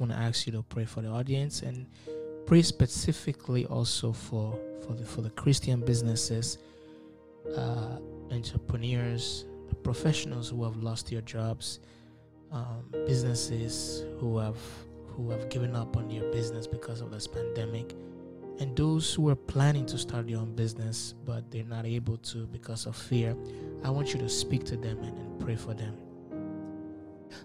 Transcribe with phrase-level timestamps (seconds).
[0.00, 1.86] want to ask you to pray for the audience and
[2.46, 6.58] pray specifically also for for the for the Christian businesses,
[7.56, 7.98] uh,
[8.32, 11.80] entrepreneurs, the professionals who have lost their jobs,
[12.50, 14.58] um, businesses who have
[15.06, 17.94] who have given up on their business because of this pandemic,
[18.58, 22.46] and those who are planning to start their own business but they're not able to
[22.46, 23.36] because of fear.
[23.84, 25.94] I want you to speak to them and, and pray for them.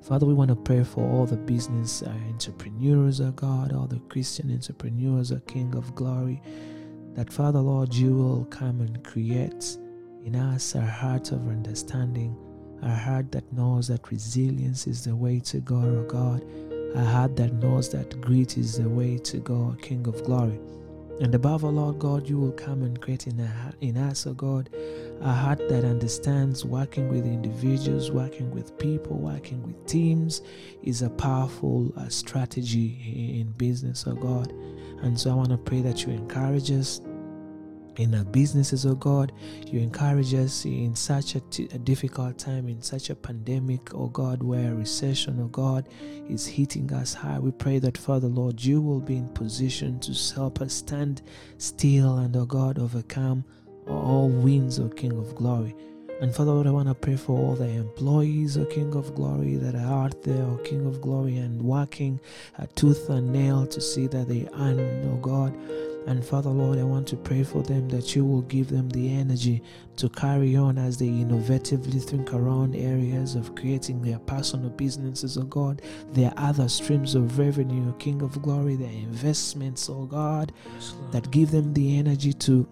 [0.00, 4.00] Father, we want to pray for all the business uh, entrepreneurs, oh God, all the
[4.08, 6.42] Christian entrepreneurs, oh King of glory,
[7.14, 9.76] that Father, Lord, you will come and create
[10.24, 12.36] in us a heart of understanding,
[12.82, 16.44] a heart that knows that resilience is the way to go, oh God,
[16.94, 20.58] a heart that knows that grit is the way to go, King of glory.
[21.20, 24.34] And above all, Lord God, you will come and create in, a, in us, oh
[24.34, 24.70] God,
[25.20, 30.42] a heart that understands working with individuals, working with people, working with teams
[30.82, 34.52] is a powerful uh, strategy in business, oh God.
[35.02, 37.00] And so I want to pray that you encourage us
[37.96, 39.32] in our businesses, oh God.
[39.66, 44.08] You encourage us in such a, t- a difficult time, in such a pandemic, oh
[44.08, 45.88] God, where recession, oh God,
[46.28, 47.38] is hitting us high.
[47.38, 51.22] We pray that, Father Lord, you will be in position to help us stand
[51.58, 53.44] still and, oh God, overcome
[53.88, 55.74] all winds, O King of glory.
[56.20, 59.56] And Father Lord, I want to pray for all the employees, O King of Glory,
[59.56, 62.20] that are out there, O King of Glory, and working
[62.58, 64.78] a tooth and nail to see that they earn,
[65.10, 65.52] O God.
[66.06, 69.14] And Father Lord, I want to pray for them that you will give them the
[69.14, 69.62] energy
[69.96, 75.44] to carry on as they innovatively think around areas of creating their personal businesses, oh
[75.44, 75.80] God,
[76.12, 80.52] their other streams of revenue, oh King of Glory, their investments, oh God,
[81.12, 82.68] that give them the energy to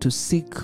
[0.00, 0.54] to seek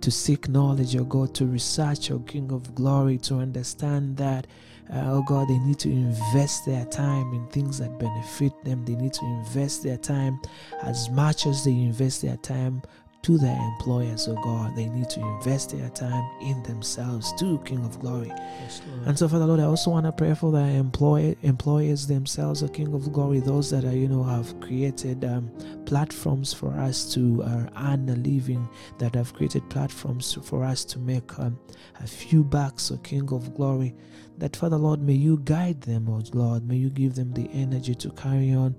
[0.00, 4.46] to seek knowledge, oh God, to research, oh King of Glory, to understand that,
[4.92, 8.84] uh, oh God, they need to invest their time in things that benefit them.
[8.84, 10.40] They need to invest their time
[10.82, 12.82] as much as they invest their time
[13.22, 14.76] to their employers, oh God.
[14.76, 18.28] They need to invest their time in themselves too, King of Glory.
[18.28, 22.62] Yes, and so, Father Lord, I also want to pray for the employ- employers themselves,
[22.62, 25.50] oh King of Glory, those that are, you know, have created um,
[25.84, 28.68] platforms for us to uh, earn a living,
[28.98, 31.58] that have created platforms for us to make um,
[32.00, 33.94] a few bucks, oh King of Glory.
[34.38, 36.66] That, Father Lord, may you guide them, oh Lord.
[36.66, 38.76] May you give them the energy to carry on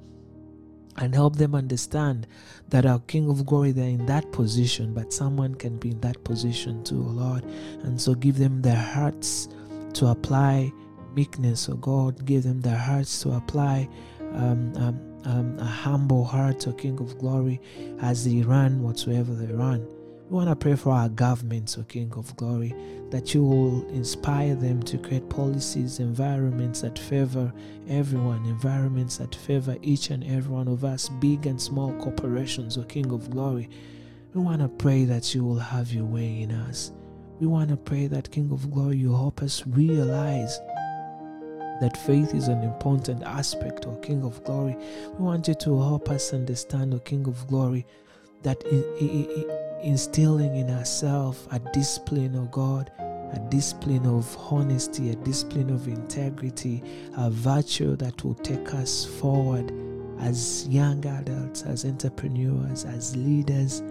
[0.99, 2.27] and help them understand
[2.69, 6.23] that our King of Glory, they're in that position, but someone can be in that
[6.23, 7.43] position too, oh Lord.
[7.83, 9.47] And so give them their hearts
[9.93, 10.71] to apply
[11.15, 12.25] meekness, oh God.
[12.25, 13.89] Give them their hearts to apply
[14.33, 17.61] um, um, um, a humble heart, oh King of Glory,
[18.01, 19.87] as they run whatsoever they run.
[20.29, 22.75] We want to pray for our governments, O King of Glory,
[23.09, 27.51] that you will inspire them to create policies, environments that favor
[27.87, 32.83] everyone, environments that favor each and every one of us, big and small corporations, O
[32.83, 33.71] King of Glory.
[34.35, 36.91] We want to pray that you will have your way in us.
[37.39, 40.59] We want to pray that, King of Glory, you help us realize
[41.81, 44.77] that faith is an important aspect, O King of Glory.
[45.17, 47.87] We want you to help us understand, O King of Glory,
[48.43, 48.63] that
[49.83, 56.83] instilling in ourselves a discipline of God, a discipline of honesty, a discipline of integrity,
[57.17, 59.71] a virtue that will take us forward
[60.19, 63.81] as young adults, as entrepreneurs, as leaders,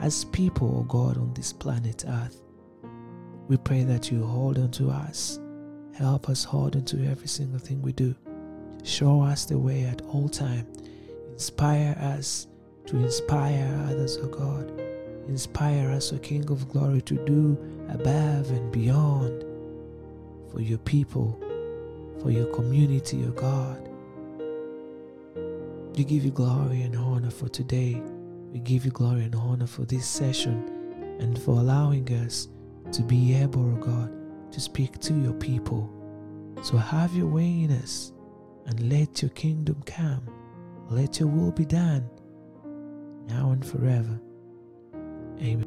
[0.00, 2.42] as people, oh God, on this planet Earth.
[3.48, 5.38] We pray that you hold on to us.
[5.94, 8.14] Help us hold on to every single thing we do.
[8.82, 10.66] Show us the way at all time.
[11.32, 12.46] Inspire us
[12.86, 14.89] to inspire others, oh God.
[15.30, 17.56] Inspire us, O King of Glory, to do
[17.88, 19.44] above and beyond
[20.50, 21.40] for your people,
[22.20, 23.88] for your community, O God.
[25.96, 28.02] We give you glory and honor for today.
[28.52, 30.68] We give you glory and honor for this session
[31.20, 32.48] and for allowing us
[32.90, 35.88] to be able, O God, to speak to your people.
[36.64, 38.12] So have your way in us
[38.66, 40.26] and let your kingdom come.
[40.88, 42.10] Let your will be done
[43.28, 44.20] now and forever.
[45.42, 45.66] Amen.